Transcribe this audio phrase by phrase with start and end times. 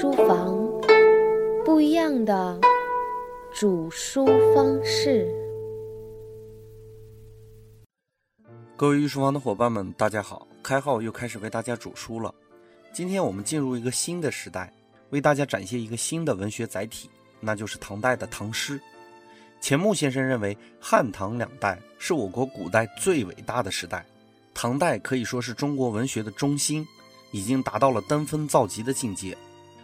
[0.00, 0.56] 书房，
[1.66, 2.58] 不一样的
[3.54, 5.30] 煮书方式。
[8.74, 10.48] 各位御书房的伙伴们，大家好！
[10.62, 12.34] 开号又开始为大家煮书了。
[12.90, 14.72] 今天我们进入一个新的时代，
[15.10, 18.80] 为大家展现一个新的文学载体，那就是唐代的唐诗。
[19.60, 24.06] 钱穆先生认为，汉唐两代是我国古代最伟大的时代，
[24.54, 26.86] 唐代可以说是中国文学的中心。
[27.34, 29.34] 已经达到了登峰造极的境界。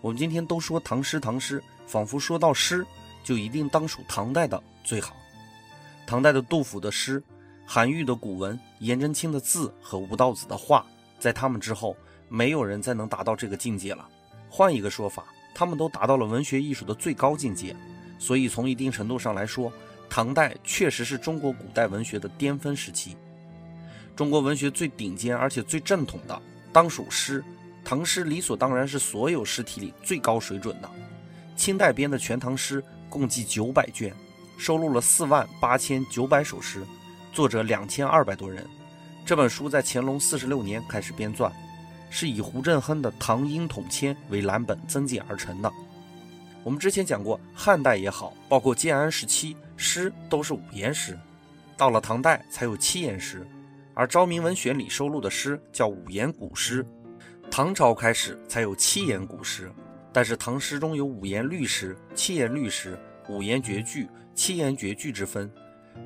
[0.00, 2.86] 我们今天都说唐诗，唐诗，仿佛说到诗，
[3.22, 5.14] 就一定当属唐代的最好。
[6.06, 7.22] 唐代的杜甫的诗、
[7.66, 10.84] 韩愈的古文、颜真卿的字和吴道子的画，
[11.18, 11.96] 在他们之后，
[12.28, 14.08] 没有人再能达到这个境界了。
[14.48, 17.76] 换一个说法，他们都达到了文学艺术的最高境界。
[18.18, 19.72] 所以，从一定程度上来说，
[20.08, 23.16] 唐代确实是中国古代文学的巅峰时期。
[24.16, 26.42] 中国文学最顶尖而且最正统的。
[26.72, 27.42] 当属诗，
[27.90, 30.88] 唐诗理所当然是所有诗体里最高水准的。
[31.56, 34.14] 清代编的《全唐诗》共计九百卷，
[34.56, 36.84] 收录了四万八千九百首诗，
[37.32, 38.64] 作者两千二百多人。
[39.26, 41.50] 这本书在乾隆四十六年开始编纂，
[42.10, 45.68] 是以胡振亨的《唐英统签》为蓝本增减而成的。
[46.62, 51.18] 我们之前讲过，汉代也好，包括建安时期，诗都是五言诗，
[51.76, 53.44] 到了唐代才有七言诗。
[53.94, 56.86] 而《昭明文选》里收录的诗叫五言古诗，
[57.50, 59.70] 唐朝开始才有七言古诗。
[60.12, 62.98] 但是唐诗中有五言律诗、七言律诗、
[63.28, 65.50] 五言绝句、七言绝句之分，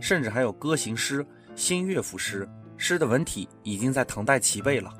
[0.01, 2.49] 甚至还有歌行诗、新乐府诗。
[2.77, 4.93] 诗的文体已经在唐代齐备了。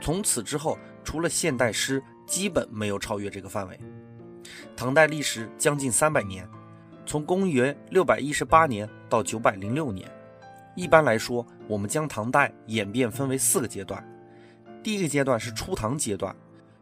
[0.00, 3.78] 从此之后，除了现代诗，基本没有超越这个范围。
[4.76, 6.48] 唐代历时将近三百年，
[7.06, 10.10] 从公元六百一十八年到九百零六年。
[10.74, 14.04] 一般来说，我们将唐代演变分为四个阶段。
[14.82, 16.34] 第一个阶段是初唐阶段，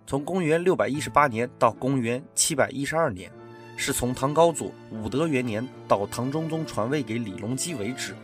[0.06, 3.30] 从公元六百一十八年到公元七百一十二年，
[3.76, 8.14] 是从唐高祖武德元年到唐中宗传位给李隆基为止，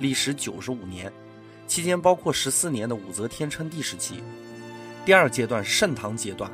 [0.00, 1.12] 历时九十五年，
[1.66, 4.22] 期间包括十四年的武则天称帝时期。
[5.04, 6.50] 第二阶段盛唐阶段，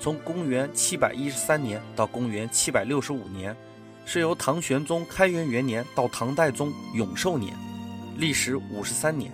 [0.00, 3.54] 从公元七百一十三年到公元七百六十五年，
[4.04, 7.54] 是由唐玄宗开元元年到唐代宗永寿年。
[8.16, 9.32] 历时五十三年，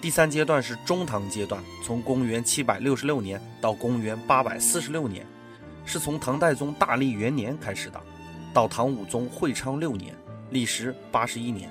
[0.00, 5.26] 第三阶段是中唐阶段，从公元七百六十六年到公元八百四十六年，
[5.84, 8.00] 是从唐代宗大历元年开始的，
[8.54, 10.14] 到唐武宗会昌六年，
[10.48, 11.70] 历时八十一年。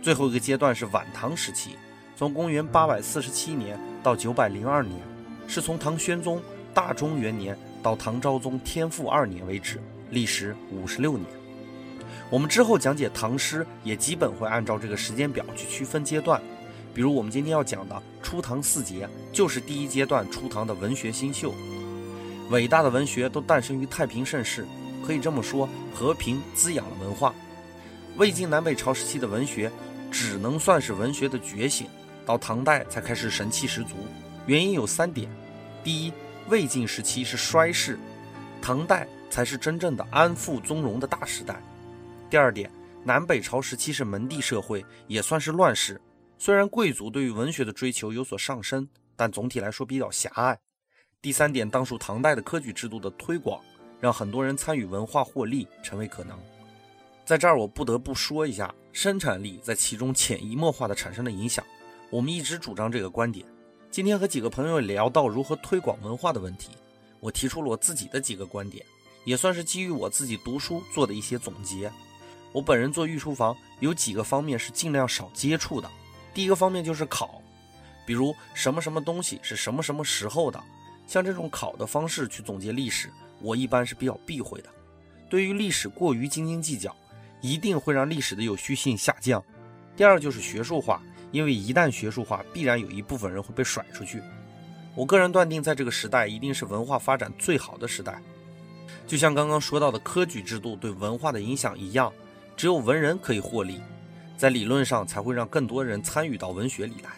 [0.00, 1.76] 最后一个阶段是晚唐时期，
[2.14, 5.00] 从公元八百四十七年到九百零二年，
[5.48, 6.40] 是从唐宣宗
[6.72, 9.80] 大中元年到唐昭宗天复二年为止，
[10.10, 11.26] 历时五十六年。
[12.30, 16.40] 我们之后讲解唐诗，也基本会按照这个时间表去区分阶段。
[16.94, 21.52] 比如我们今天要讲的初唐四杰，就是第一阶段初唐的文学新秀。
[22.50, 24.64] 伟大的文学都诞生于太平盛世，
[25.04, 27.34] 可以这么说，和平滋养了文化。
[28.16, 29.72] 魏晋南北朝时期的文学，
[30.12, 31.88] 只能算是文学的觉醒，
[32.24, 33.96] 到唐代才开始神气十足。
[34.46, 35.28] 原因有三点：
[35.82, 36.12] 第一，
[36.48, 37.98] 魏晋时期是衰世，
[38.62, 41.60] 唐代才是真正的安富宗荣的大时代。
[42.30, 42.70] 第二点，
[43.02, 46.00] 南北朝时期是门第社会，也算是乱世。
[46.44, 50.60] 虽然贵族对于文学的追求有所上升，但总体来说比较狭隘。
[51.22, 53.62] 第三点，当属唐代的科举制度的推广，
[53.98, 56.38] 让很多人参与文化获利成为可能。
[57.24, 61.64] 在这儿，我不得不说一下生产力在其中潜移默化的产生的影响。
[62.10, 63.46] 我们一直主张这个观点。
[63.90, 66.72] 今天和几个朋友聊到如何推广文化的问题，
[67.20, 68.84] 我提出了我自己的几个观点，
[69.24, 71.90] 也算是基于我自己读书做的一些总结。
[72.52, 75.90] 我本人做御书房，有几个方面是尽量少接触的。
[76.34, 77.40] 第一个方面就是考，
[78.04, 80.60] 比如什么什么东西是什么什么时候的，
[81.06, 83.08] 像这种考的方式去总结历史，
[83.40, 84.68] 我一般是比较避讳的。
[85.30, 86.94] 对于历史过于斤斤计较，
[87.40, 89.42] 一定会让历史的有序性下降。
[89.96, 91.00] 第二就是学术化，
[91.30, 94.20] 因为一旦学术化，必然有一部分人会被甩出去。
[94.96, 98.20] 我个人断定，在这个时代一定是文化发展最好的时代，
[99.06, 102.12] 就像刚刚说到的科举制度对文化的影响一样。
[102.56, 103.80] 只有文人可以获利，
[104.36, 107.10] 在理论上才会让更多人参与到文学里来。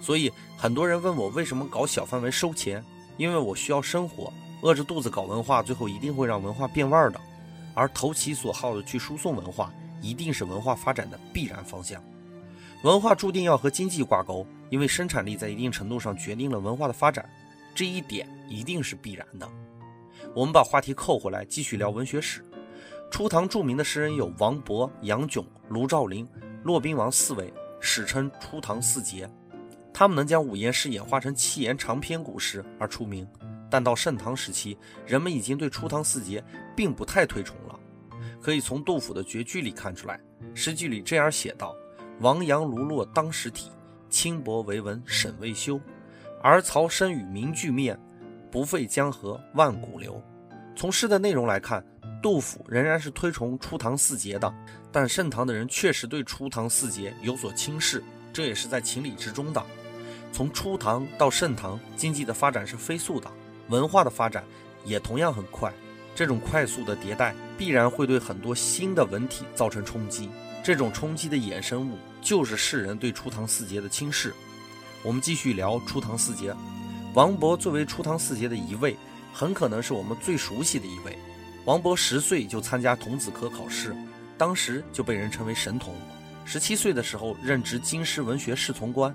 [0.00, 2.84] 所以很多人问我为什么搞小范围收钱，
[3.16, 4.32] 因为我需要生活，
[4.62, 7.20] 饿着肚子搞文化，最后一定会让文化变味儿的。
[7.74, 12.02] 而投其所好的去输送文化，一定是文化发展的必然方向。
[12.82, 17.28] 文化注定要和经济挂钩，因为生产力在一定程度上决定了文化的发展，
[17.74, 19.48] 这一点一定是必然的。
[20.34, 22.44] 我们把话题扣回来，继续聊文学史。
[23.10, 26.28] 初唐著名的诗人有王勃、杨炯、卢照邻、
[26.64, 29.28] 骆宾王四位，史称初唐四杰。
[29.92, 33.28] 他们能将五言诗演化成七言长篇古诗而出名，
[33.70, 36.42] 但到盛唐时期，人们已经对初唐四杰
[36.74, 37.78] 并不太推崇了。
[38.40, 40.18] 可以从杜甫的绝句里看出来，
[40.54, 41.76] 诗句里这样写道
[42.20, 43.70] ：“王杨卢骆当时体，
[44.08, 45.78] 轻薄为文沈未休。
[46.42, 47.94] 而曹参与名俱灭，
[48.50, 50.18] 不废江河万古流。”
[50.74, 51.84] 从诗的内容来看，
[52.24, 54.50] 杜甫仍然是推崇初唐四杰的，
[54.90, 59.62] 但盛唐的人确实对初唐四杰有所轻视，这也是在情理之中的。
[60.32, 63.30] 从初唐到盛唐，经济的发展是飞速的，
[63.68, 64.42] 文化的发展
[64.86, 65.70] 也同样很快。
[66.14, 70.30] 这种快速的迭代必然会对很多新的文体造成冲击，
[70.64, 74.32] 这种冲击的衍生物就是世人对初唐四杰的轻视。
[75.02, 76.56] 我们继续聊初唐四杰，
[77.12, 78.96] 王勃作为初唐四杰的一位，
[79.30, 81.18] 很可能是我们最熟悉的一位。
[81.64, 83.96] 王勃十岁就参加童子科考试，
[84.36, 85.94] 当时就被人称为神童。
[86.44, 89.14] 十七岁的时候任职京师文学侍从官。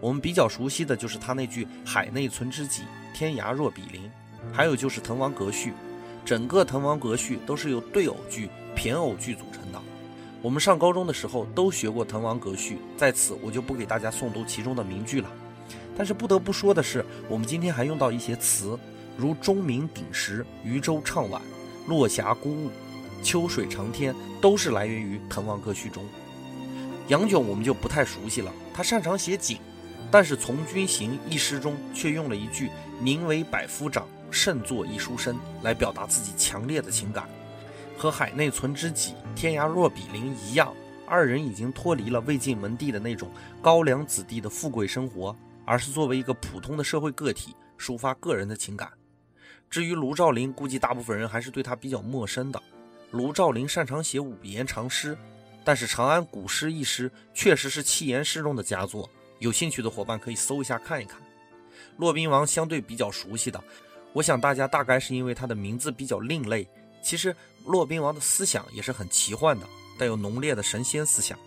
[0.00, 2.82] 我们比较熟悉的就是他那句“海内存知己，
[3.14, 4.10] 天涯若比邻”，
[4.52, 5.70] 还有就是《滕王阁序》。
[6.24, 9.80] 整个《滕王阁序》都是由对偶句、骈偶句组成的。
[10.42, 15.30] 我们上高中的时候都学过《滕王阁序》，在此我就不给大家诵读其中的名句了。
[15.96, 18.76] 但是不得不说的是，我们今天还用到一些词，
[19.16, 21.40] 如“钟鸣鼎食”“渔舟唱晚
[21.86, 22.70] ”“落霞孤鹜
[23.22, 26.04] ”“秋水长天”，都是来源于《滕王阁序》中。
[27.08, 29.58] 杨炯我们就不太熟悉了，他擅长写景，
[30.10, 32.70] 但是《从军行》一诗中却用了一句
[33.00, 34.06] “宁为百夫长”。
[34.30, 37.28] 胜作一书生来表达自己强烈的情感，
[37.96, 40.74] 和海内存知己，天涯若比邻一样。
[41.06, 43.30] 二人已经脱离了魏晋门第的那种
[43.62, 48.90] 高粱子弟的富贵生活，而是作为一个普通的社会个体抒发个人的情感。
[49.70, 52.62] 至于卢照邻，估计大部分人还是对他比较陌生的。
[53.10, 55.16] 卢照邻擅长写五言长诗，
[55.64, 59.08] 但是《长安古诗》一诗确实是七言诗中的佳作，
[59.38, 61.20] 有兴趣的伙伴可以搜一下看一看。
[61.96, 63.62] 骆宾王相对比较熟悉的。
[64.12, 66.68] 我想大家大概是因为他的名字比较另类，
[67.02, 67.34] 其实
[67.64, 69.66] 骆宾王的思想也是很奇幻的，
[69.98, 71.38] 带有浓烈的神仙思想，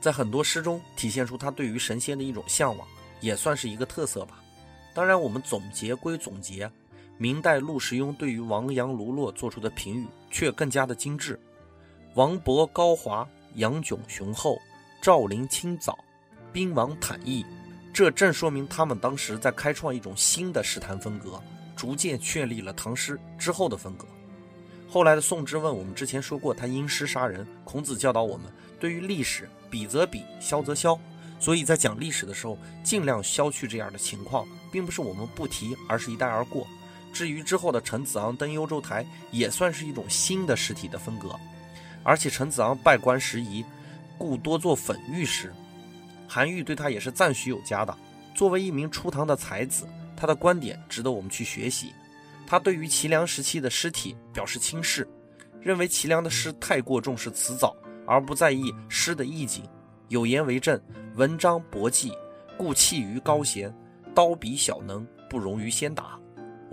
[0.00, 2.86] 在很多诗中体现出他对于神仙的一种向往，
[3.20, 4.42] 也算是一个特色吧。
[4.94, 6.70] 当然，我们总结归总结，
[7.16, 11.38] 明代陆时庸对于王杨卢骆做出的评语却更加的精致：
[12.14, 14.58] 王勃高华，杨炯雄厚，
[15.00, 15.98] 赵林清早，
[16.52, 17.44] 宾王坦逸。
[17.92, 21.40] 这正说明他们当时在开创一种新的诗坛风格。
[21.76, 24.06] 逐渐确立了唐诗之后的风格。
[24.88, 27.44] 后来的宋之问，我们之前说过，他因诗杀人。
[27.64, 28.46] 孔子教导我们，
[28.78, 30.96] 对于历史，比则比，消则消。
[31.40, 36.64] 所以在讲历史的时候，尽量消去这样的情况，并不是我们不提，而是一带而过。
[37.14, 41.34] 至于之后的陈子昂登幽州台，也算是一种新的诗体的风格。
[42.02, 43.64] 而且陈子昂拜官时宜，
[44.18, 45.50] 故多作粉玉诗。
[46.28, 47.96] 韩愈对他也是赞许有加的。
[48.34, 49.86] 作为一名初唐的才子。
[50.16, 51.92] 他的观点值得我们去学习。
[52.46, 55.06] 他对于齐梁时期的诗体表示轻视，
[55.60, 57.76] 认为齐梁的诗太过重视词藻，
[58.06, 59.68] 而不在意诗的意境。
[60.08, 60.80] 有言为证：
[61.16, 62.12] 文章博记，
[62.56, 63.74] 故弃于高贤。
[64.14, 66.16] 刀笔小能，不容于先达。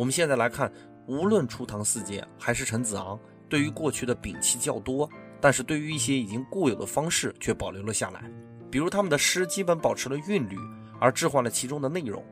[0.02, 0.74] 我们现在来看，
[1.06, 5.08] 无论初唐四杰还是陈子昂，对于过去的摒弃较多，
[5.40, 8.24] 但是对于一些已经固有的方式却保留了下来。
[8.72, 10.58] 比如他们的诗基本保持了韵律，
[11.00, 12.26] 而置换了其中的内容。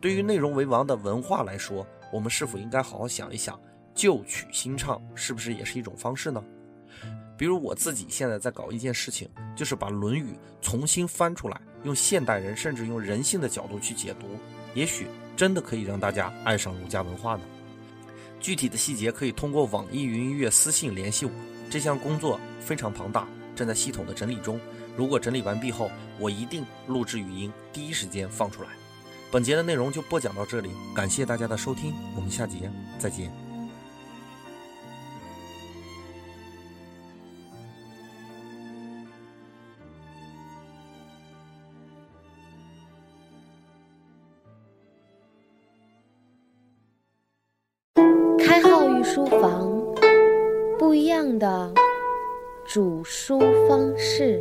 [0.00, 3.60] 对于内容为王的文化来说，我们是否应该好好想一想，
[3.94, 6.42] 旧曲新唱是不是也是一种方式呢？
[7.36, 14.26] 比如我自己现在在搞一件事情，就是把《论语》重新翻出来，用现代人甚至用人性的角度去解读，
[14.72, 15.06] 也许
[15.40, 17.40] 真的可以让大家爱上儒家文化呢。
[18.40, 21.32] 具体的细节可以通过网易云音乐私信联系我。
[21.70, 24.60] 这项工作非常庞大，正在系统的整理中。
[24.98, 28.68] 如果整理完毕后，我一定录制语音，第一时间放出来。
[29.32, 33.49] 本节的内容就播讲到这里，感谢大家的收听，我们下节再见。
[49.12, 49.68] 书房，
[50.78, 51.68] 不一样的
[52.64, 54.40] 煮书方式。